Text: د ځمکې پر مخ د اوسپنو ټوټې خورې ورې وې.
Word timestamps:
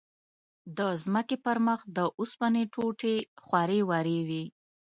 د 0.77 0.79
ځمکې 1.03 1.37
پر 1.45 1.57
مخ 1.67 1.79
د 1.97 1.99
اوسپنو 2.19 2.61
ټوټې 2.73 3.15
خورې 3.45 3.79
ورې 3.89 4.19
وې. 4.27 4.43